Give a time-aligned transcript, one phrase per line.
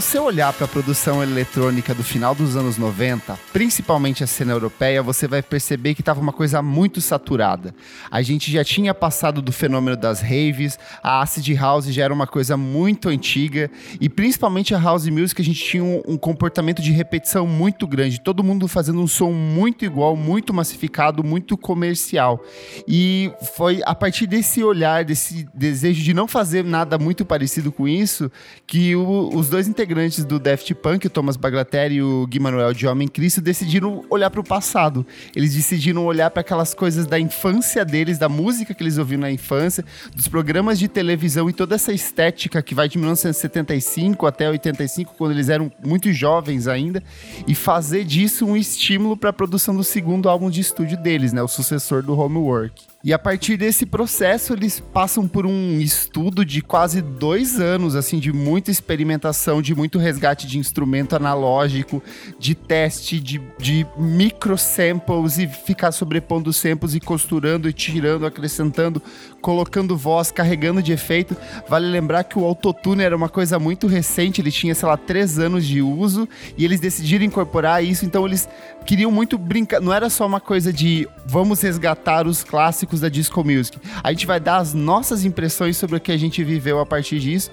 [0.00, 5.02] você olhar para a produção eletrônica do final dos anos 90, principalmente a cena europeia,
[5.02, 7.74] você vai perceber que estava uma coisa muito saturada.
[8.10, 12.26] A gente já tinha passado do fenômeno das raves, a acid house já era uma
[12.26, 13.70] coisa muito antiga
[14.00, 18.22] e principalmente a house music a gente tinha um, um comportamento de repetição muito grande,
[18.22, 22.42] todo mundo fazendo um som muito igual, muito massificado, muito comercial.
[22.88, 27.86] E foi a partir desse olhar, desse desejo de não fazer nada muito parecido com
[27.86, 28.32] isso,
[28.66, 29.89] que o, os dois integrantes
[30.24, 34.30] do Daft Punk, o Thomas Bagliateri e o Gui Manuel de Homem Cristo, decidiram olhar
[34.30, 35.04] para o passado.
[35.34, 39.30] Eles decidiram olhar para aquelas coisas da infância deles, da música que eles ouviram na
[39.32, 39.84] infância,
[40.14, 45.32] dos programas de televisão e toda essa estética que vai de 1975 até 85, quando
[45.32, 47.02] eles eram muito jovens ainda,
[47.46, 51.42] e fazer disso um estímulo para a produção do segundo álbum de estúdio deles, né,
[51.42, 52.89] o sucessor do Homework.
[53.02, 58.18] E a partir desse processo, eles passam por um estudo de quase dois anos, assim,
[58.18, 62.02] de muita experimentação, de muito resgate de instrumento analógico,
[62.38, 69.02] de teste de, de micro samples e ficar sobrepondo samples e costurando e tirando, acrescentando,
[69.40, 71.34] colocando voz, carregando de efeito.
[71.66, 75.38] Vale lembrar que o autotune era uma coisa muito recente, ele tinha, sei lá, três
[75.38, 78.46] anos de uso e eles decidiram incorporar isso, então eles
[78.84, 79.80] queriam muito brincar.
[79.80, 83.78] Não era só uma coisa de vamos resgatar os clássicos da disco music.
[84.02, 87.20] A gente vai dar as nossas impressões sobre o que a gente viveu a partir
[87.20, 87.50] disso.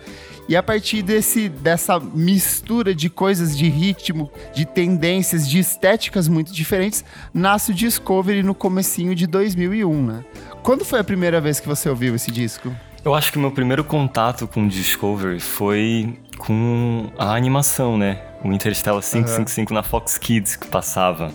[0.49, 6.53] E a partir desse, dessa mistura de coisas de ritmo, de tendências, de estéticas muito
[6.53, 10.23] diferentes, nasce o Discovery no comecinho de 2001, né?
[10.63, 12.73] Quando foi a primeira vez que você ouviu esse disco?
[13.03, 18.21] Eu acho que o meu primeiro contato com o Discovery foi com a animação, né?
[18.43, 19.75] O Interstellar 555 uhum.
[19.75, 21.33] na Fox Kids que passava.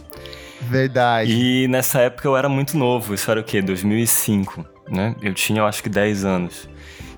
[0.69, 1.33] Verdade.
[1.33, 3.61] E nessa época eu era muito novo, isso era o quê?
[3.61, 5.15] 2005, né?
[5.21, 6.69] Eu tinha, eu acho que 10 anos.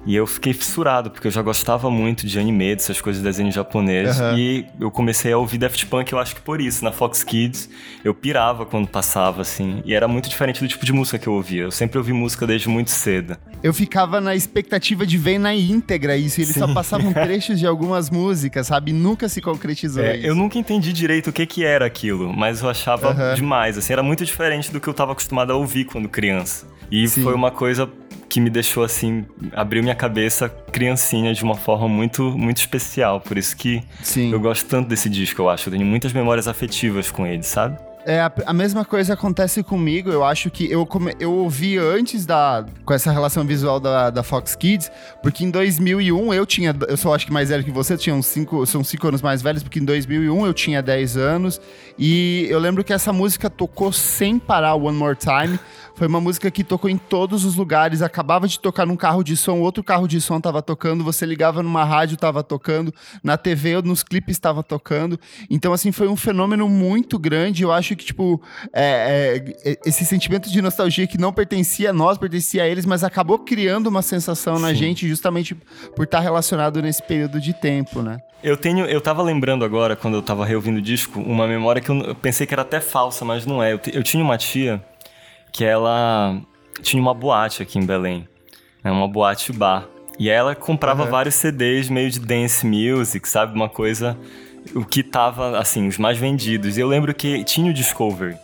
[0.07, 3.51] E eu fiquei fissurado, porque eu já gostava muito de anime, dessas coisas de desenho
[3.51, 4.21] japonês.
[4.21, 4.39] Uhum.
[4.39, 6.85] E eu comecei a ouvir Daft Punk, eu acho que por isso.
[6.85, 7.69] Na Fox Kids,
[8.05, 9.83] eu pirava quando passava, assim.
[9.85, 11.63] E era muito diferente do tipo de música que eu ouvia.
[11.63, 13.37] Eu sempre ouvi música desde muito cedo.
[13.63, 16.41] Eu ficava na expectativa de ver na íntegra isso.
[16.41, 16.61] E eles Sim.
[16.61, 18.93] só passavam trechos de algumas músicas, sabe?
[18.93, 22.69] Nunca se concretizou é, Eu nunca entendi direito o que, que era aquilo, mas eu
[22.69, 23.35] achava uhum.
[23.35, 23.93] demais, assim.
[23.93, 26.67] Era muito diferente do que eu estava acostumado a ouvir quando criança.
[26.91, 27.23] E Sim.
[27.23, 27.89] foi uma coisa
[28.29, 33.21] que me deixou assim, abriu minha cabeça criancinha de uma forma muito muito especial.
[33.21, 34.33] Por isso que Sim.
[34.33, 35.69] eu gosto tanto desse disco, eu acho.
[35.69, 37.79] Eu tenho muitas memórias afetivas com ele, sabe?
[38.07, 40.11] É, a, a, mesma coisa acontece comigo.
[40.11, 42.65] Eu acho que eu, come, eu ouvi antes da.
[42.85, 44.93] com essa relação visual da, da Fox Kids,
[45.23, 46.77] porque em 2001 eu tinha.
[46.87, 49.41] Eu só acho que mais velho que você, tinha uns cinco, são 5 anos mais
[49.41, 51.61] velhos, porque em 2001 eu tinha 10 anos.
[51.99, 55.59] E eu lembro que essa música tocou sem parar One More Time.
[55.95, 58.03] Foi uma música que tocou em todos os lugares.
[58.03, 61.05] Acabava de tocar num carro de som, outro carro de som tava tocando.
[61.05, 62.93] Você ligava numa rádio, tava tocando.
[63.23, 65.19] Na TV, nos clipes estava tocando.
[65.49, 67.63] Então, assim, foi um fenômeno muito grande.
[67.63, 68.41] Eu acho que, tipo,
[68.73, 72.87] é, é, é, esse sentimento de nostalgia que não pertencia a nós, pertencia a eles,
[72.87, 74.63] mas acabou criando uma sensação Sim.
[74.63, 75.55] na gente justamente
[75.97, 78.19] por estar relacionado nesse período de tempo, né?
[78.43, 81.91] Eu tenho, eu tava lembrando agora, quando eu tava reouvindo o disco, uma memória que
[81.91, 83.73] eu, eu pensei que era até falsa, mas não é.
[83.73, 84.85] Eu, eu tinha uma tia
[85.53, 86.41] que ela
[86.83, 88.29] tinha uma boate aqui em Belém,
[88.83, 89.87] né, uma boate bar.
[90.19, 91.11] E ela comprava uhum.
[91.11, 93.55] vários CDs meio de dance music, sabe?
[93.55, 94.17] Uma coisa.
[94.75, 96.77] O que tava, assim, os mais vendidos.
[96.77, 98.37] E eu lembro que tinha o Discovery.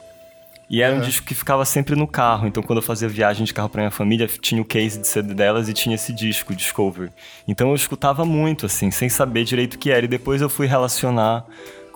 [0.68, 1.00] E era uhum.
[1.00, 2.46] um disco que ficava sempre no carro.
[2.46, 5.34] Então, quando eu fazia viagem de carro pra minha família, tinha o case de CD
[5.34, 7.10] delas e tinha esse disco, Discovery.
[7.48, 10.04] Então, eu escutava muito, assim, sem saber direito o que era.
[10.04, 11.44] E depois eu fui relacionar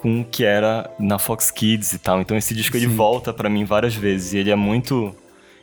[0.04, 2.20] com o que era na Fox Kids e tal.
[2.20, 2.84] Então esse disco Sim.
[2.84, 5.16] ele volta para mim várias vezes e ele é muito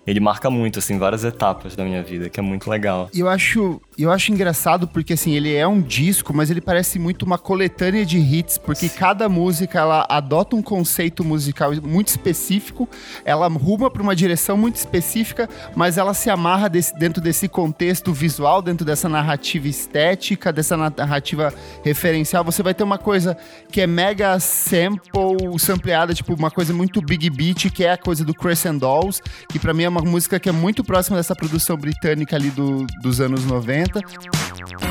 [0.06, 3.08] ele marca muito, assim, várias etapas da minha vida, que é muito legal.
[3.14, 6.98] E eu acho, eu acho engraçado porque, assim, ele é um disco, mas ele parece
[6.98, 12.88] muito uma coletânea de hits, porque cada música, ela adota um conceito musical muito específico,
[13.26, 18.14] ela ruma para uma direção muito específica, mas ela se amarra desse, dentro desse contexto
[18.14, 21.54] visual, dentro dessa narrativa estética, dessa narrativa
[21.84, 22.46] referencial.
[22.46, 23.38] Você vai ter uma coisa
[23.72, 28.24] que é mega sample, sampleada, tipo, uma coisa muito big beat, que é a coisa
[28.24, 31.76] do Crescent Dolls, que para mim é uma música que é muito próxima dessa produção
[31.76, 33.91] britânica ali do, dos anos 90.
[33.94, 34.91] Bye.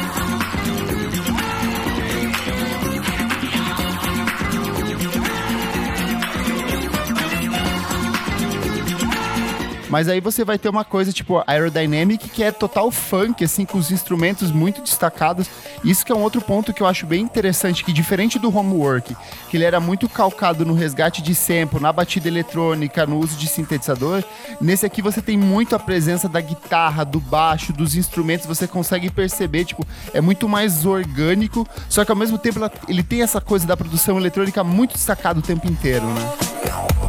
[9.91, 13.77] Mas aí você vai ter uma coisa tipo Aerodynamic, que é total funk, assim, com
[13.77, 15.51] os instrumentos muito destacados.
[15.85, 19.17] Isso que é um outro ponto que eu acho bem interessante, que diferente do Homework,
[19.51, 23.49] que ele era muito calcado no resgate de sample, na batida eletrônica, no uso de
[23.49, 24.23] sintetizador,
[24.61, 29.11] nesse aqui você tem muito a presença da guitarra, do baixo, dos instrumentos, você consegue
[29.11, 29.85] perceber, tipo,
[30.15, 34.19] é muito mais orgânico, só que ao mesmo tempo ele tem essa coisa da produção
[34.19, 37.00] eletrônica muito destacada o tempo inteiro, né?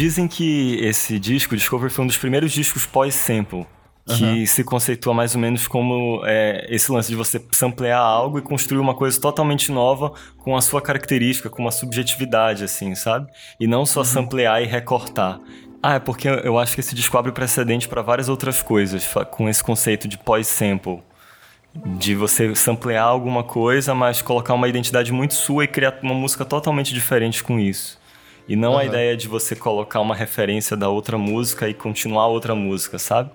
[0.00, 3.66] Dizem que esse disco, Discover, foi um dos primeiros discos pós-sample.
[4.06, 4.46] Que uhum.
[4.46, 8.78] se conceitua mais ou menos como é, esse lance de você samplear algo e construir
[8.78, 13.30] uma coisa totalmente nova com a sua característica, com uma subjetividade, assim, sabe?
[13.60, 14.06] E não só uhum.
[14.06, 15.38] samplear e recortar.
[15.82, 19.50] Ah, é porque eu acho que esse disco abre precedente para várias outras coisas, com
[19.50, 21.02] esse conceito de pós-sample.
[21.98, 26.46] De você samplear alguma coisa, mas colocar uma identidade muito sua e criar uma música
[26.46, 27.99] totalmente diferente com isso.
[28.48, 28.78] E não uhum.
[28.78, 33.30] a ideia de você colocar uma referência da outra música e continuar outra música, sabe?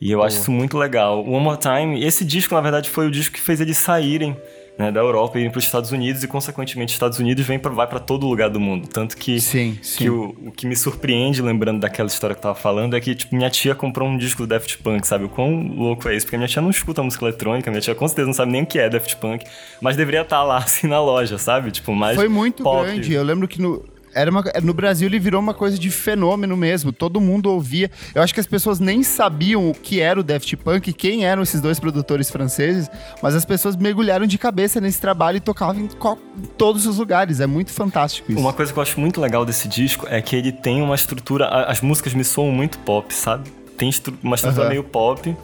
[0.00, 1.22] E eu acho isso muito legal.
[1.26, 4.34] One More Time, esse disco, na verdade, foi o disco que fez eles saírem
[4.80, 7.70] né, da Europa e irem para os Estados Unidos e, consequentemente, Estados Unidos vem pra,
[7.70, 8.88] vai para todo lugar do mundo.
[8.88, 9.98] Tanto que, sim, sim.
[9.98, 13.14] que o, o, que me surpreende, lembrando daquela história que eu tava falando, é que
[13.14, 15.26] tipo, minha tia comprou um disco do Daft Punk, sabe?
[15.26, 16.24] O quão louco é isso?
[16.24, 18.66] Porque minha tia não escuta música eletrônica, minha tia com certeza não sabe nem o
[18.66, 19.44] que é Daft Punk,
[19.82, 21.70] mas deveria estar tá lá, assim, na loja, sabe?
[21.70, 22.82] Tipo, mais Foi muito pop.
[22.82, 23.12] grande.
[23.12, 26.92] Eu lembro que no, era uma, no Brasil ele virou uma coisa de fenômeno mesmo.
[26.92, 27.90] Todo mundo ouvia.
[28.14, 31.42] Eu acho que as pessoas nem sabiam o que era o Daft Punk, quem eram
[31.42, 32.90] esses dois produtores franceses,
[33.22, 37.40] mas as pessoas mergulharam de cabeça nesse trabalho e tocavam em, em todos os lugares.
[37.40, 38.40] É muito fantástico isso.
[38.40, 41.46] Uma coisa que eu acho muito legal desse disco é que ele tem uma estrutura.
[41.48, 43.50] As músicas me soam muito pop, sabe?
[43.76, 43.90] Tem
[44.22, 44.70] uma estrutura uhum.
[44.70, 45.36] meio pop.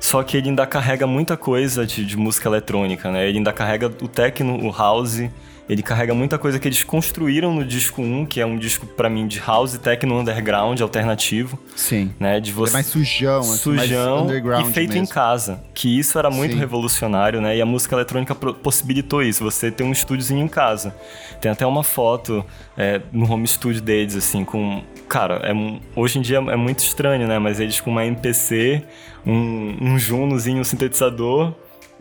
[0.00, 3.28] Só que ele ainda carrega muita coisa de, de música eletrônica, né?
[3.28, 5.22] Ele ainda carrega o techno, o house,
[5.68, 9.10] ele carrega muita coisa que eles construíram no disco 1, que é um disco para
[9.10, 11.58] mim de house techno underground alternativo.
[11.76, 12.14] Sim.
[12.18, 15.04] Né, de você é mais sujão, sujão mais e feito mesmo.
[15.04, 16.58] em casa, que isso era muito Sim.
[16.58, 17.56] revolucionário, né?
[17.56, 20.94] E a música eletrônica possibilitou isso, você ter um estúdiozinho em casa.
[21.40, 22.44] Tem até uma foto
[22.76, 25.52] é, no home studio deles assim com, cara, é,
[25.94, 27.38] hoje em dia é muito estranho, né?
[27.38, 28.82] Mas eles com uma MPC,
[29.26, 31.54] um, um Junozinho, um sintetizador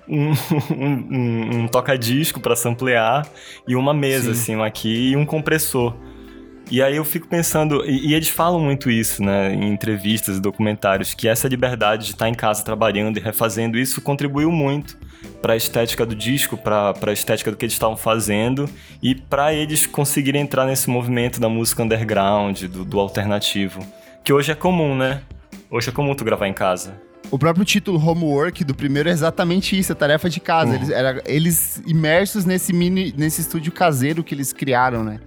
[0.09, 0.33] um,
[0.73, 3.27] um, um toca-disco para samplear
[3.67, 4.55] e uma mesa Sim.
[4.55, 5.93] assim aqui e um compressor.
[6.69, 10.41] E aí eu fico pensando, e, e, eles falam muito isso, né, em entrevistas e
[10.41, 14.97] documentários, que essa liberdade de estar em casa trabalhando e refazendo isso contribuiu muito
[15.41, 18.69] para a estética do disco, para a estética do que eles estavam fazendo
[19.01, 23.79] e para eles conseguirem entrar nesse movimento da música underground, do, do alternativo,
[24.23, 25.21] que hoje é comum, né?
[25.71, 27.06] Hoje é comum tu gravar em casa.
[27.29, 30.71] O próprio título Homework do primeiro é exatamente isso, a tarefa de casa.
[30.71, 30.75] Uhum.
[30.75, 35.19] Eles, era, eles imersos nesse mini, nesse estúdio caseiro que eles criaram, né?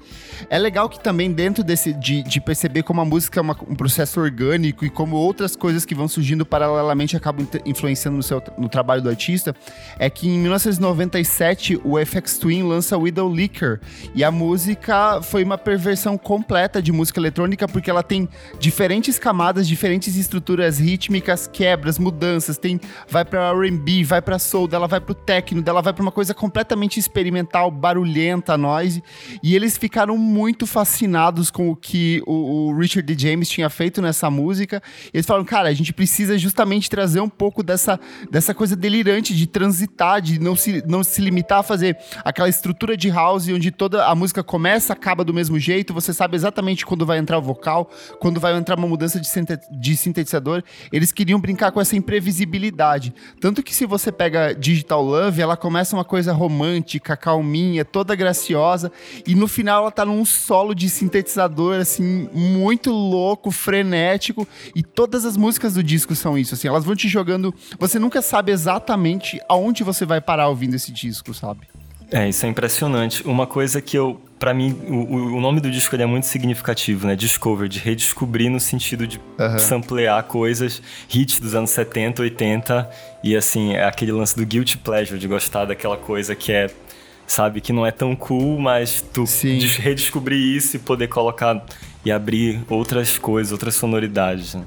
[0.49, 3.75] É legal que também dentro desse de, de perceber como a música é uma, um
[3.75, 8.69] processo orgânico e como outras coisas que vão surgindo paralelamente acabam influenciando no, seu, no
[8.69, 9.55] trabalho do artista,
[9.99, 13.81] é que em 1997 o FX Twin lança Widow Liquor
[14.15, 19.69] e a música foi uma perversão completa de música eletrônica porque ela tem diferentes camadas,
[19.69, 25.13] diferentes estruturas rítmicas, quebras, mudanças, tem vai para R&B, vai para soul, dela vai para
[25.13, 29.03] o techno, dela vai para uma coisa completamente experimental, barulhenta, noise,
[29.43, 33.21] e eles ficaram muito fascinados com o que o, o Richard D.
[33.21, 34.83] James tinha feito nessa música.
[35.13, 37.99] Eles falaram, cara, a gente precisa justamente trazer um pouco dessa,
[38.31, 42.97] dessa coisa delirante de transitar, de não se, não se limitar a fazer aquela estrutura
[42.97, 47.07] de house onde toda a música começa, acaba do mesmo jeito, você sabe exatamente quando
[47.07, 49.29] vai entrar o vocal, quando vai entrar uma mudança de,
[49.71, 50.63] de sintetizador.
[50.93, 53.13] Eles queriam brincar com essa imprevisibilidade.
[53.41, 58.93] Tanto que se você pega Digital Love, ela começa uma coisa romântica, calminha, toda graciosa,
[59.27, 64.47] e no final ela tá num um solo de sintetizador, assim, muito louco, frenético.
[64.75, 66.69] E todas as músicas do disco são isso, assim.
[66.69, 67.55] Elas vão te jogando.
[67.79, 71.67] Você nunca sabe exatamente aonde você vai parar ouvindo esse disco, sabe?
[72.11, 73.27] É, isso é impressionante.
[73.27, 77.15] Uma coisa que eu, para mim, o, o, nome do disco é muito significativo, né?
[77.15, 79.59] Discover, de redescobrir no sentido de uhum.
[79.59, 80.83] samplear coisas,
[81.15, 82.91] hits dos anos 70, 80,
[83.23, 86.69] e assim, é aquele lance do guilty pleasure, de gostar daquela coisa que é
[87.27, 87.61] sabe?
[87.61, 89.25] Que não é tão cool, mas tu
[89.79, 91.63] redescobrir isso e poder colocar
[92.03, 94.65] e abrir outras coisas, outras sonoridades, né?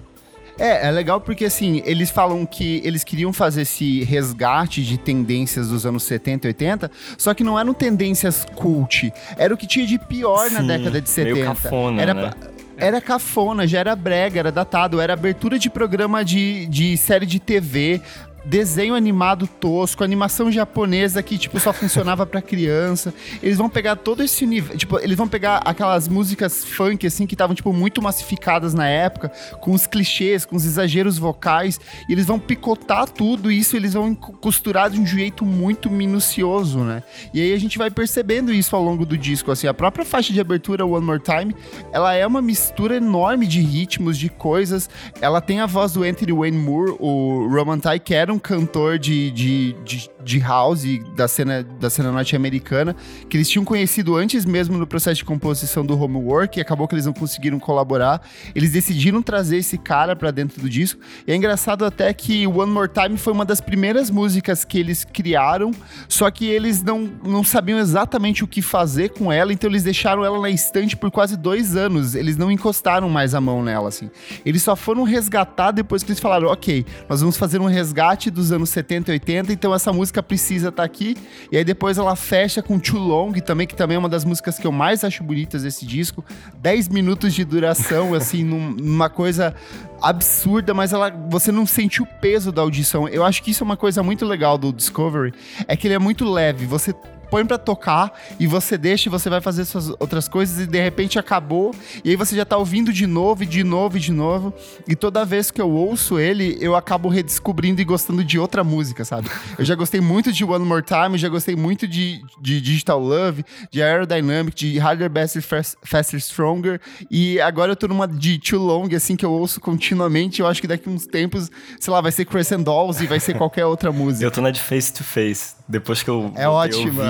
[0.57, 5.69] É, é legal porque assim, eles falam que eles queriam fazer esse resgate de tendências
[5.69, 9.85] dos anos 70 e 80, só que não eram tendências cult, era o que tinha
[9.85, 11.33] de pior Sim, na década de 70.
[11.33, 12.31] Meio cafona, era, né?
[12.77, 17.39] Era cafona, já era brega, era datado, era abertura de programa de, de série de
[17.39, 18.01] TV,
[18.45, 23.13] desenho animado tosco, animação japonesa que, tipo, só funcionava para criança.
[23.41, 27.35] Eles vão pegar todo esse universo, tipo, eles vão pegar aquelas músicas funk, assim, que
[27.35, 29.29] estavam, tipo, muito massificadas na época,
[29.61, 34.13] com os clichês, com os exageros vocais, e eles vão picotar tudo isso, eles vão
[34.13, 37.03] costurar de um jeito muito minucioso, né?
[37.33, 40.33] E aí a gente vai percebendo isso ao longo do disco, assim, a própria faixa
[40.33, 41.55] de abertura, One More Time,
[41.91, 44.89] ela é uma mistura enorme de ritmos, de coisas,
[45.21, 49.31] ela tem a voz do Anthony Wayne Moore, o Roman que era um cantor de,
[49.31, 50.83] de, de, de house
[51.15, 52.95] da cena, da cena norte-americana,
[53.29, 56.95] que eles tinham conhecido antes mesmo no processo de composição do Homework, e acabou que
[56.95, 58.21] eles não conseguiram colaborar.
[58.53, 60.99] Eles decidiram trazer esse cara para dentro do disco.
[61.27, 65.05] E é engraçado até que One More Time foi uma das primeiras músicas que eles
[65.05, 65.71] criaram,
[66.07, 70.25] só que eles não, não sabiam exatamente o que fazer com ela, então eles deixaram
[70.25, 72.15] ela na estante por quase dois anos.
[72.15, 74.09] Eles não encostaram mais a mão nela, assim.
[74.45, 78.51] Eles só foram resgatar depois que eles falaram, ok, nós vamos fazer um resgate dos
[78.51, 81.15] anos 70 e 80, então essa música precisa estar tá aqui.
[81.51, 84.57] E aí depois ela fecha com Too Long, também, que também é uma das músicas
[84.57, 86.23] que eu mais acho bonitas desse disco.
[86.55, 89.55] 10 minutos de duração, assim, numa coisa
[90.01, 93.07] absurda, mas ela, você não sente o peso da audição.
[93.07, 95.33] Eu acho que isso é uma coisa muito legal do Discovery,
[95.67, 96.65] é que ele é muito leve.
[96.65, 96.93] Você
[97.33, 100.79] põe para tocar e você deixa e você vai fazer suas outras coisas e de
[100.79, 101.73] repente acabou
[102.05, 104.53] e aí você já tá ouvindo de novo e de novo e de novo
[104.87, 109.03] e toda vez que eu ouço ele eu acabo redescobrindo e gostando de outra música,
[109.03, 109.31] sabe?
[109.57, 113.43] Eu já gostei muito de One More Time, já gostei muito de, de Digital Love,
[113.71, 118.87] de Aerodynamic, de Harder, Best, Faster, Stronger e agora eu tô numa de Too Long
[118.95, 121.49] assim que eu ouço continuamente, eu acho que daqui uns tempos,
[121.79, 124.23] sei lá, vai ser Crescent Dolls e vai ser qualquer outra música.
[124.23, 125.55] Eu tô na de Face to Face.
[125.67, 127.01] Depois que eu, é ótimo.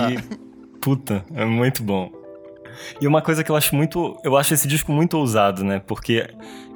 [0.82, 2.12] puta, é muito bom.
[3.00, 4.18] E uma coisa que eu acho muito.
[4.24, 5.80] Eu acho esse disco muito ousado, né?
[5.80, 6.28] Porque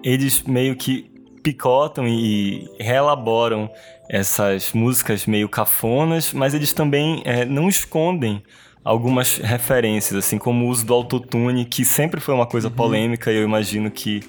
[0.04, 1.12] eles meio que
[1.44, 3.70] picotam e reelaboram
[4.10, 8.42] essas músicas meio cafonas, mas eles também é, não escondem
[8.84, 12.74] algumas referências, assim como o uso do autotune, que sempre foi uma coisa uhum.
[12.74, 14.22] polêmica e eu imagino que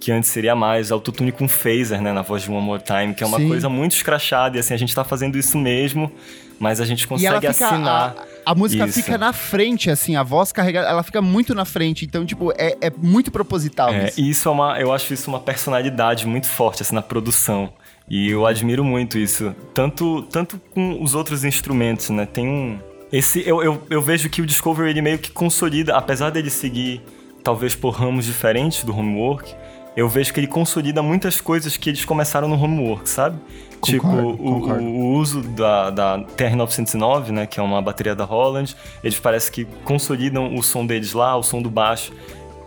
[0.00, 3.22] que antes seria mais, autotune com phaser, né, na voz de One More Time, que
[3.22, 3.48] é uma Sim.
[3.48, 6.10] coisa muito escrachada, e assim, a gente tá fazendo isso mesmo,
[6.58, 8.14] mas a gente consegue fica, assinar.
[8.46, 9.02] A, a música isso.
[9.02, 12.76] fica na frente, assim, a voz carregada, ela fica muito na frente, então, tipo, é,
[12.80, 13.90] é muito proposital.
[13.90, 14.20] É, isso.
[14.20, 17.72] isso é uma, eu acho isso uma personalidade muito forte, assim, na produção.
[18.08, 22.78] E eu admiro muito isso, tanto, tanto com os outros instrumentos, né, tem um...
[23.10, 27.00] Esse, eu, eu, eu vejo que o Discovery, ele meio que consolida, apesar dele seguir,
[27.42, 29.54] talvez por ramos diferentes do homework,
[29.98, 33.36] eu vejo que ele consolida muitas coisas que eles começaram no homework, sabe?
[33.80, 38.76] Concordo, tipo, o, o, uso da, da TR-909, né, que é uma bateria da Holland,
[39.02, 42.12] eles parece que consolidam o som deles lá, o som do baixo.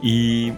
[0.03, 0.51] E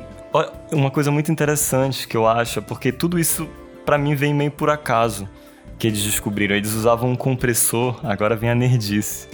[0.71, 3.47] uma coisa muito interessante que eu acho, é porque tudo isso
[3.85, 5.29] para mim vem meio por acaso
[5.77, 6.55] que eles descobriram.
[6.55, 9.27] Eles usavam um compressor, agora vem a nerdice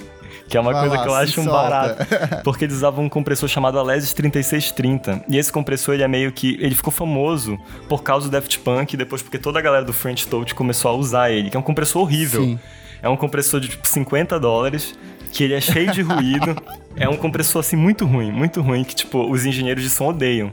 [0.49, 1.61] que é uma Vai coisa lá, que eu acho um solta.
[1.61, 2.05] barato.
[2.43, 5.23] Porque eles usavam um compressor chamado Alesis 3630.
[5.29, 6.57] E esse compressor, ele é meio que...
[6.59, 10.27] Ele ficou famoso por causa do Daft Punk, depois porque toda a galera do French
[10.27, 12.43] Touch começou a usar ele, que é um compressor horrível.
[12.43, 12.59] Sim.
[13.01, 14.93] É um compressor de, tipo, 50 dólares,
[15.31, 16.55] que ele é cheio de ruído.
[16.95, 20.51] é um compressor, assim, muito ruim, muito ruim, que, tipo, os engenheiros de som odeiam.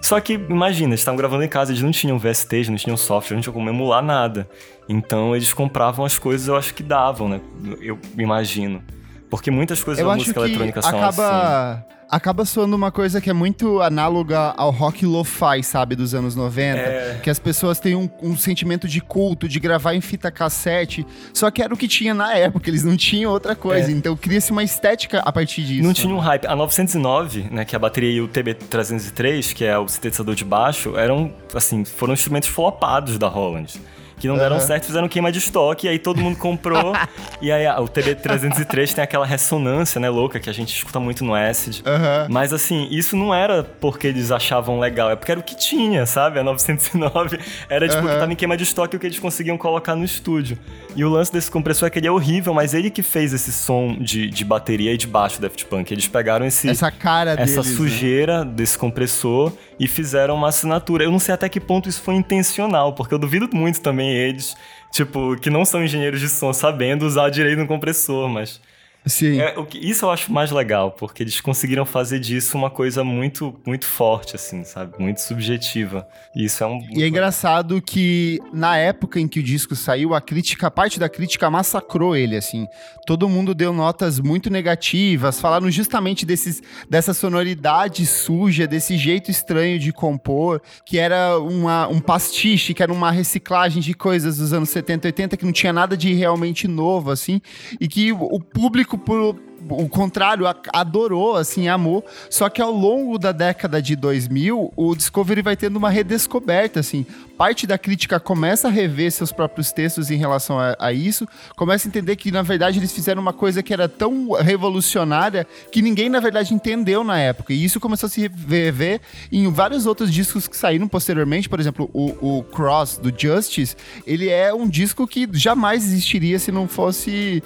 [0.00, 2.96] Só que, imagina, eles estavam gravando em casa, eles não tinham VST, eles não tinham
[2.96, 4.48] software, não tinham como emular nada.
[4.88, 7.40] Então, eles compravam as coisas, eu acho que davam, né?
[7.80, 8.82] Eu imagino.
[9.30, 11.72] Porque muitas coisas eu da música eletrônica são acaba...
[11.72, 16.34] assim acaba soando uma coisa que é muito análoga ao rock lo-fi, sabe, dos anos
[16.34, 16.78] 90.
[16.78, 17.20] É...
[17.22, 21.06] Que as pessoas têm um, um, sentimento de culto, de gravar em fita cassete.
[21.32, 23.88] Só que era o que tinha na época, eles não tinham outra coisa.
[23.88, 23.92] É.
[23.92, 25.84] Então cria-se uma estética a partir disso.
[25.84, 26.46] Não tinha um hype.
[26.46, 30.44] A 909, né, que é a bateria e o TB303, que é o sintetizador de
[30.44, 33.80] baixo, eram, assim, foram instrumentos flopados da Holland
[34.20, 34.62] que não deram uhum.
[34.62, 36.92] certo, fizeram queima de estoque, e aí todo mundo comprou.
[37.40, 41.34] e aí o TB303 tem aquela ressonância, né, louca, que a gente escuta muito no
[41.34, 41.80] Acid.
[41.80, 42.26] Uhum.
[42.28, 46.04] Mas assim, isso não era porque eles achavam legal, é porque era o que tinha,
[46.04, 46.38] sabe?
[46.38, 48.12] A 909 era tipo uhum.
[48.12, 50.58] que tava em queima de estoque o que eles conseguiam colocar no estúdio.
[50.94, 53.52] E o lance desse compressor é que ele é horrível, mas ele que fez esse
[53.52, 55.90] som de, de bateria e de baixo Daft Punk.
[55.90, 57.76] Eles pegaram esse, essa cara essa deles, né?
[57.76, 58.52] sujeira né?
[58.54, 61.04] desse compressor e fizeram uma assinatura.
[61.04, 64.56] Eu não sei até que ponto isso foi intencional, porque eu duvido muito também eles,
[64.90, 68.60] tipo, que não são engenheiros de som, sabendo usar direito no compressor, mas
[69.06, 69.40] Sim.
[69.40, 73.02] É, o que, isso eu acho mais legal, porque eles conseguiram fazer disso uma coisa
[73.02, 74.92] muito, muito forte, assim, sabe?
[74.98, 76.06] Muito subjetiva.
[76.34, 76.86] E isso é um.
[76.90, 81.00] E é engraçado que na época em que o disco saiu, a crítica, a parte
[81.00, 82.66] da crítica massacrou ele, assim.
[83.06, 89.78] Todo mundo deu notas muito negativas, falaram justamente desses, dessa sonoridade suja, desse jeito estranho
[89.78, 94.68] de compor, que era uma, um pastiche, que era uma reciclagem de coisas dos anos
[94.68, 97.40] 70, 80, que não tinha nada de realmente novo, assim,
[97.80, 99.36] e que o público por
[99.68, 102.04] o contrário, adorou, assim, amou.
[102.28, 107.04] Só que ao longo da década de 2000, o Discovery vai tendo uma redescoberta, assim.
[107.40, 111.88] Parte da crítica começa a rever seus próprios textos em relação a, a isso, começa
[111.88, 116.10] a entender que, na verdade, eles fizeram uma coisa que era tão revolucionária que ninguém,
[116.10, 117.54] na verdade, entendeu na época.
[117.54, 119.00] E isso começou a se rever
[119.32, 121.48] em vários outros discos que saíram posteriormente.
[121.48, 123.74] Por exemplo, o, o Cross, do Justice,
[124.06, 127.42] ele é um disco que jamais existiria se não fosse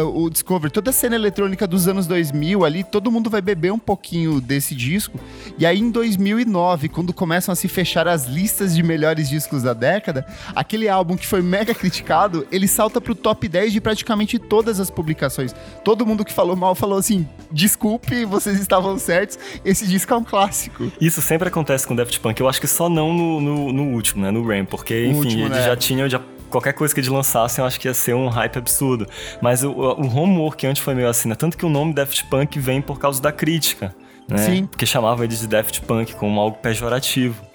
[0.00, 0.72] uh, o Discovery.
[0.72, 4.74] Toda a cena eletrônica dos anos 2000 ali, todo mundo vai beber um pouquinho desse
[4.74, 5.20] disco.
[5.58, 9.72] E aí em 2009, quando começam a se fechar as listas de melhores discos da
[9.72, 14.80] década, aquele álbum que foi mega criticado, ele salta pro top 10 de praticamente todas
[14.80, 15.54] as publicações.
[15.84, 20.24] Todo mundo que falou mal falou assim: "Desculpe, vocês estavam certos, esse disco é um
[20.24, 20.90] clássico".
[21.00, 22.40] Isso sempre acontece com Daft Punk.
[22.40, 25.42] Eu acho que só não no, no, no último, né, no Ram, porque enfim, último,
[25.46, 25.64] eles né?
[25.64, 28.58] já tinham já qualquer coisa que eles lançassem, eu acho que ia ser um hype
[28.58, 29.06] absurdo.
[29.40, 31.34] Mas o, o homework antes foi meio assim, né?
[31.34, 33.94] Tanto que o nome Daft Punk vem por causa da crítica,
[34.28, 34.38] né?
[34.38, 34.66] Sim.
[34.66, 37.45] Porque chamava eles de Daft Punk como algo pejorativo.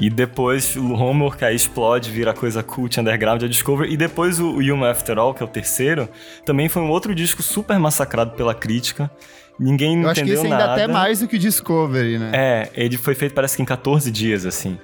[0.00, 3.90] E depois o Homework aí explode, vira coisa cult, underground, a Discover.
[3.90, 6.08] E depois o, Human After All, que é o terceiro,
[6.44, 9.10] também foi um outro disco super massacrado pela crítica.
[9.58, 10.72] Ninguém Eu entendeu acho que esse ainda nada.
[10.72, 12.30] até mais do que o Discovery, né?
[12.32, 14.78] É, ele foi feito parece que em 14 dias, assim.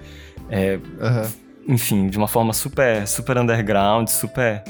[0.51, 4.63] É, uhum enfim, de uma forma super, super underground, super,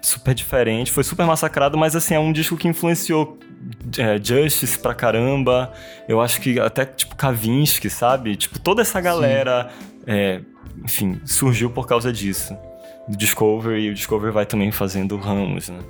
[0.00, 0.92] super diferente.
[0.92, 3.38] Foi super massacrado, mas assim, é um disco que influenciou
[3.98, 5.72] é, Justice pra caramba.
[6.06, 8.36] Eu acho que até, tipo, Kavinsky, sabe?
[8.36, 9.70] Tipo, toda essa galera,
[10.06, 10.40] é,
[10.84, 12.56] enfim, surgiu por causa disso.
[13.08, 15.80] Do Discovery, e o Discovery vai também fazendo ramos, né?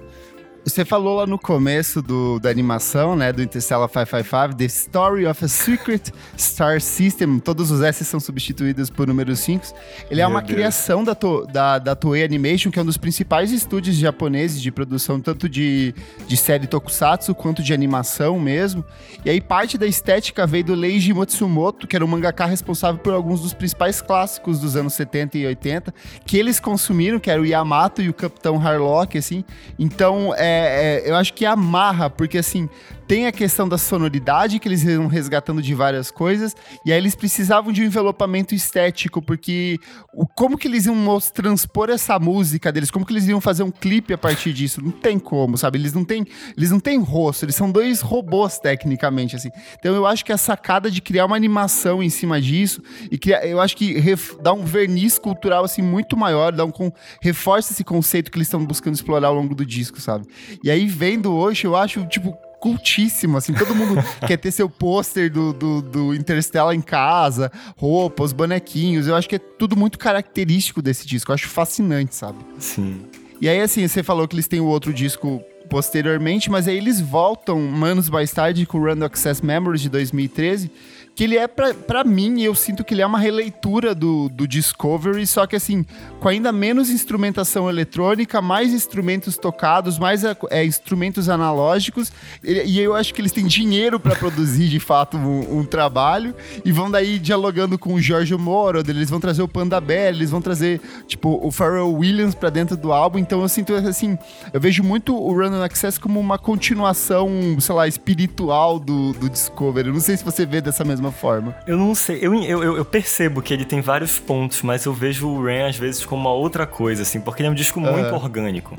[0.65, 5.45] Você falou lá no começo do, da animação, né, do Interstellar 555, The Story of
[5.45, 9.67] a Secret Star System, todos os S são substituídos por números 5.
[10.09, 10.55] Ele é Meu é uma Deus.
[10.55, 14.71] criação da, to, da, da Toei Animation, que é um dos principais estúdios japoneses de
[14.71, 15.93] produção, tanto de,
[16.29, 18.85] de série tokusatsu quanto de animação mesmo.
[19.25, 23.13] E aí parte da estética veio do Leiji Matsumoto, que era um mangaka responsável por
[23.13, 25.93] alguns dos principais clássicos dos anos 70 e 80,
[26.25, 29.45] que eles consumiram, que era o Yamato e o Capitão Harlock, assim.
[29.77, 32.69] Então, é, é, eu acho que amarra, porque assim,
[33.13, 37.15] tem a questão da sonoridade que eles iam resgatando de várias coisas, e aí eles
[37.15, 39.79] precisavam de um envelopamento estético, porque
[40.15, 43.71] o, como que eles iam transpor essa música deles, como que eles iam fazer um
[43.71, 44.83] clipe a partir disso?
[44.83, 45.79] Não tem como, sabe?
[45.79, 49.51] Eles não têm, eles não têm rosto, eles são dois robôs tecnicamente, assim.
[49.79, 53.47] Então eu acho que a sacada de criar uma animação em cima disso, e criar,
[53.47, 56.73] eu acho que ref, dá um verniz cultural assim muito maior, dá um
[57.21, 60.25] reforça esse conceito que eles estão buscando explorar ao longo do disco, sabe?
[60.65, 65.29] E aí vendo hoje, eu acho, tipo, cultíssimo, assim, todo mundo quer ter seu pôster
[65.29, 70.81] do, do, do Interstellar em casa, roupas, bonequinhos, eu acho que é tudo muito característico
[70.81, 72.39] desse disco, eu acho fascinante, sabe?
[72.61, 73.03] Sim.
[73.41, 77.01] E aí, assim, você falou que eles têm o outro disco posteriormente, mas aí eles
[77.01, 80.71] voltam anos mais tarde com o Random Access Memories de 2013,
[81.15, 85.27] que ele é, para mim, eu sinto que ele é uma releitura do, do Discovery,
[85.27, 85.85] só que assim,
[86.21, 92.11] com ainda menos instrumentação eletrônica, mais instrumentos tocados, mais é, instrumentos analógicos,
[92.43, 96.35] e, e, eu acho que eles têm dinheiro para produzir, de fato, um, um, trabalho,
[96.65, 100.31] e vão daí dialogando com o Jorge Moro, eles vão trazer o Panda Bear, eles
[100.31, 104.17] vão trazer, tipo, o Pharrell Williams para dentro do álbum, então eu sinto, assim,
[104.53, 107.29] eu vejo muito o Run on Access como uma continuação,
[107.61, 111.13] sei lá, espiritual do, do Discovery, eu não sei se você vê dessa mesma mesma
[111.13, 111.57] forma.
[111.67, 115.29] Eu não sei, eu, eu, eu percebo que ele tem vários pontos, mas eu vejo
[115.29, 118.15] o Ren às vezes como uma outra coisa, assim, porque ele é um disco muito
[118.15, 118.77] orgânico.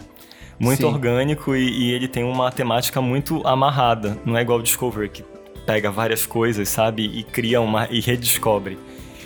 [0.60, 0.86] Muito Sim.
[0.86, 4.18] orgânico e, e, ele tem uma temática muito amarrada.
[4.24, 5.26] Não é igual o Discovery, que
[5.66, 7.04] pega várias coisas, sabe?
[7.04, 7.88] E cria uma.
[7.90, 8.78] e redescobre.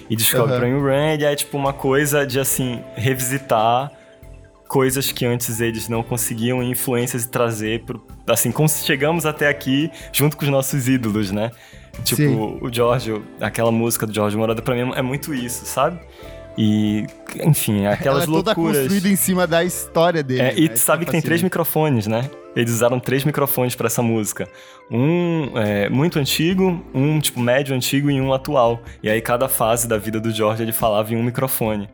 [0.10, 0.60] E descobre uhum.
[0.60, 3.92] pra mim o Ren, ele é tipo uma coisa de assim, revisitar
[4.68, 9.90] coisas que antes eles não conseguiam influências e trazer pro, assim, como chegamos até aqui
[10.12, 11.52] junto com os nossos ídolos, né?
[12.04, 12.58] Tipo, Sim.
[12.62, 16.00] o George, aquela música do George Morada pra mim é muito isso, sabe?
[16.58, 17.06] E,
[17.44, 18.78] enfim, aquelas Ela é toda loucuras.
[18.78, 20.42] construída em cima da história dele.
[20.42, 20.76] É, e né?
[20.76, 22.30] sabe que tem três microfones, né?
[22.56, 24.48] Eles usaram três microfones para essa música.
[24.90, 28.82] Um é, muito antigo, um tipo médio antigo e um atual.
[29.04, 31.88] E aí cada fase da vida do George ele falava em um microfone.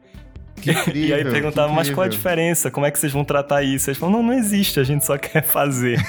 [0.71, 2.71] Incrível, e aí perguntava, mas qual a diferença?
[2.71, 3.89] Como é que vocês vão tratar isso?
[3.89, 5.99] Eles falam, não, não existe, a gente só quer fazer.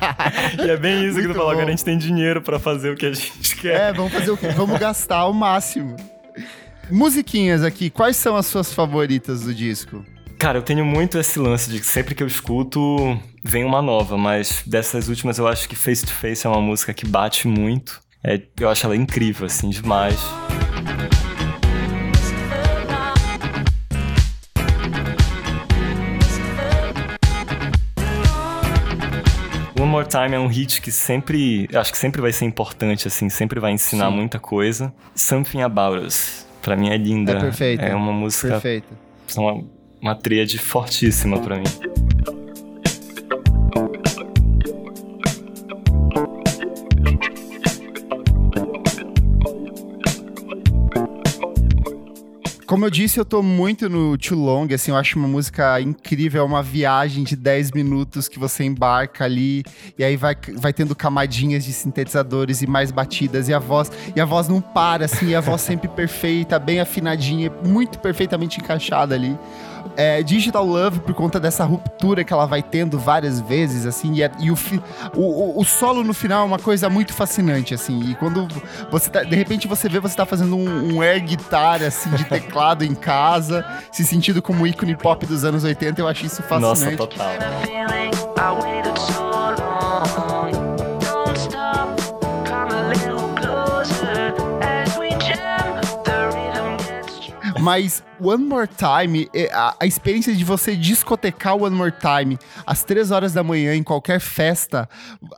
[0.64, 2.90] e é bem isso Muito que tu falou, agora a gente tem dinheiro para fazer
[2.90, 3.90] o que a gente quer.
[3.90, 4.48] É, vamos fazer o que?
[4.48, 5.96] Vamos gastar ao máximo.
[6.90, 10.04] Musiquinhas aqui, quais são as suas favoritas do disco?
[10.38, 14.18] Cara, eu tenho muito esse lance de que sempre que eu escuto, vem uma nova,
[14.18, 18.00] mas dessas últimas eu acho que Face to Face é uma música que bate muito.
[18.22, 20.18] É, eu acho ela incrível, assim, demais.
[29.84, 33.28] One More Time é um hit que sempre, acho que sempre vai ser importante, assim,
[33.28, 34.16] sempre vai ensinar Sim.
[34.16, 34.90] muita coisa.
[35.14, 37.32] Something About Us, pra mim é linda.
[37.32, 37.84] É perfeita.
[37.84, 38.48] É uma música...
[38.48, 38.88] Perfeita.
[39.36, 39.62] É uma,
[40.00, 41.64] uma tríade fortíssima para mim.
[52.74, 56.42] Como eu disse, eu tô muito no Too Long, assim, eu acho uma música incrível,
[56.42, 59.62] é uma viagem de 10 minutos que você embarca ali,
[59.96, 64.20] e aí vai, vai tendo camadinhas de sintetizadores e mais batidas, e a voz, e
[64.20, 69.14] a voz não para, assim, e a voz sempre perfeita, bem afinadinha, muito perfeitamente encaixada
[69.14, 69.38] ali
[69.96, 74.22] é, Digital Love por conta dessa ruptura que ela vai tendo várias vezes, assim, e,
[74.22, 74.56] é, e o,
[75.14, 78.48] o, o, solo no final é uma coisa muito fascinante, assim, e quando
[78.90, 82.24] você tá, de repente você vê você tá fazendo um, um air guitar, assim, de
[82.24, 86.62] teclado em casa, se sentindo como ícone pop dos anos 80, eu acho isso fascinante.
[86.62, 87.28] Nossa, total.
[97.64, 103.10] Mas One More Time, a, a, experiência de você discotecar One More Time às três
[103.10, 104.88] horas da manhã em qualquer festa,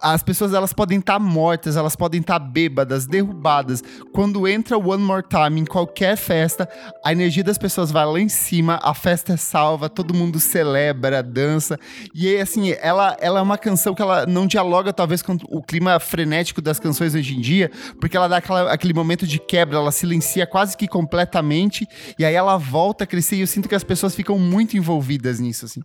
[0.00, 3.82] as pessoas elas podem estar tá mortas, elas podem estar tá bêbadas, derrubadas.
[4.12, 6.68] Quando entra One More Time em qualquer festa,
[7.04, 11.22] a energia das pessoas vai lá em cima, a festa é salva, todo mundo celebra,
[11.22, 11.78] dança.
[12.14, 15.62] E aí, assim, ela, ela é uma canção que ela não dialoga talvez com o
[15.62, 19.78] clima frenético das canções hoje em dia, porque ela dá aquela, aquele momento de quebra,
[19.78, 21.86] ela silencia quase que completamente,
[22.18, 25.40] e aí ela volta a crescer e eu sinto que as pessoas ficam muito envolvidas
[25.40, 25.82] nisso, assim.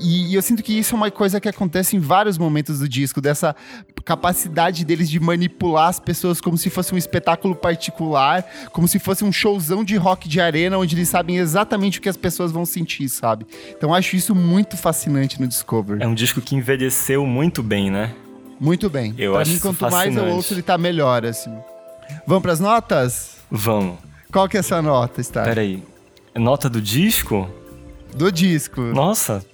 [0.00, 2.88] E, e eu sinto que isso é uma coisa que acontece em vários momentos do
[2.88, 3.54] disco, dessa
[4.04, 9.24] capacidade deles de manipular as pessoas como se fosse um espetáculo particular, como se fosse
[9.24, 12.66] um showzão de rock de arena, onde eles sabem exatamente o que as pessoas vão
[12.66, 13.46] sentir, sabe?
[13.70, 16.00] Então eu acho isso muito fascinante no Discover.
[16.00, 18.14] É um disco que envelheceu muito bem, né?
[18.60, 19.14] Muito bem.
[19.18, 20.14] Eu pra acho mim, quanto fascinante.
[20.16, 21.54] mais eu ouço, ele tá melhor, assim.
[22.26, 23.36] Vamos pras notas?
[23.50, 23.98] Vamos.
[24.30, 25.44] Qual que é essa nota, Star?
[25.44, 25.82] Peraí.
[26.36, 27.48] Nota do disco?
[28.14, 28.80] Do disco.
[28.80, 29.44] Nossa,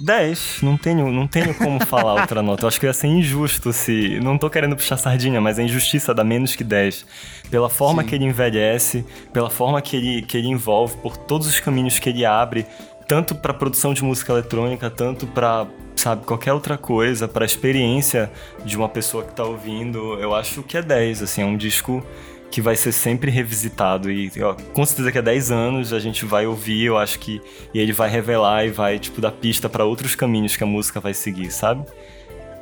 [0.00, 0.58] 10.
[0.62, 2.64] Não tenho, não tenho como falar outra nota.
[2.64, 4.18] Eu acho que ia ser injusto se.
[4.20, 7.06] Não tô querendo puxar sardinha, mas a injustiça dá menos que 10.
[7.50, 8.08] Pela forma Sim.
[8.08, 12.08] que ele envelhece, pela forma que ele, que ele envolve, por todos os caminhos que
[12.08, 12.66] ele abre,
[13.06, 18.30] tanto para produção de música eletrônica, tanto para sabe, qualquer outra coisa, para a experiência
[18.64, 22.04] de uma pessoa que tá ouvindo, eu acho que é 10, assim, é um disco
[22.50, 24.10] que vai ser sempre revisitado.
[24.10, 27.40] E ó, com certeza que há 10 anos a gente vai ouvir, eu acho que.
[27.74, 31.00] E ele vai revelar e vai, tipo, dar pista para outros caminhos que a música
[31.00, 31.84] vai seguir, sabe?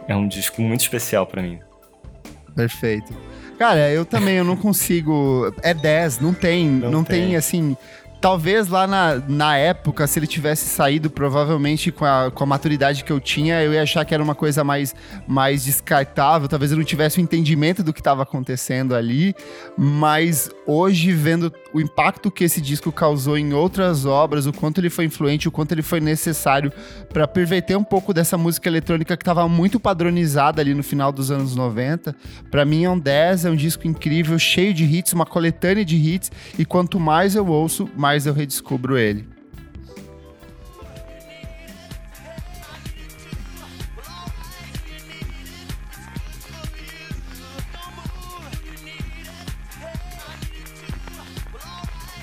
[0.08, 1.58] É um disco muito especial para mim.
[2.54, 3.12] Perfeito.
[3.58, 5.52] Cara, eu também eu não consigo.
[5.62, 6.68] É 10, não tem.
[6.68, 7.28] Não, não tem.
[7.28, 7.36] tem.
[7.36, 7.76] assim.
[8.24, 13.04] Talvez lá na, na época, se ele tivesse saído, provavelmente com a, com a maturidade
[13.04, 14.94] que eu tinha, eu ia achar que era uma coisa mais,
[15.28, 16.48] mais descartável.
[16.48, 19.34] Talvez eu não tivesse o entendimento do que estava acontecendo ali.
[19.76, 24.88] Mas hoje, vendo o impacto que esse disco causou em outras obras, o quanto ele
[24.88, 26.72] foi influente, o quanto ele foi necessário
[27.12, 31.30] para perverter um pouco dessa música eletrônica que estava muito padronizada ali no final dos
[31.30, 32.16] anos 90,
[32.50, 35.96] para mim é um 10, é um disco incrível, cheio de hits, uma coletânea de
[35.96, 36.32] hits.
[36.58, 39.26] E quanto mais eu ouço, mais mais eu redescubro ele.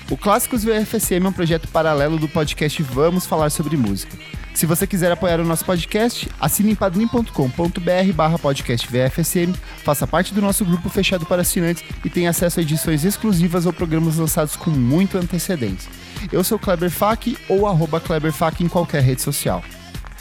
[0.09, 4.30] O Clássicos VFSM é um projeto paralelo do podcast Vamos Falar Sobre Música.
[4.61, 10.35] Se você quiser apoiar o nosso podcast, assine em padrim.com.br barra podcast VFSM, faça parte
[10.35, 14.55] do nosso grupo fechado para assinantes e tenha acesso a edições exclusivas ou programas lançados
[14.55, 15.91] com muito antecedência.
[16.31, 19.63] Eu sou Kleber Fak ou arroba Kleber Fak em qualquer rede social.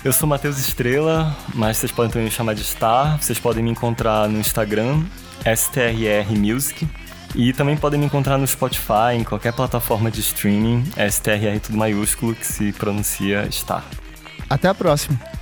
[0.02, 3.22] Eu sou Matheus Estrela, mas vocês podem também me chamar de Star.
[3.22, 5.02] Vocês podem me encontrar no Instagram,
[5.54, 6.88] STRR Music.
[7.34, 12.34] E também podem me encontrar no Spotify, em qualquer plataforma de streaming, STRR tudo maiúsculo,
[12.34, 13.84] que se pronuncia Star.
[14.50, 15.39] Até a próxima!